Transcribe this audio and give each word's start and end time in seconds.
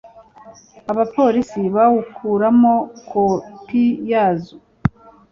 abapolisi 0.91 1.61
bawukoramo 1.75 2.73
kopi 3.09 3.81
yazo 4.11 4.55